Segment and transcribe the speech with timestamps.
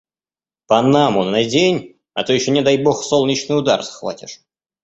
[0.71, 1.83] Панаму надень,
[2.15, 4.35] а то ещё не дай бог солнечный удар схватишь.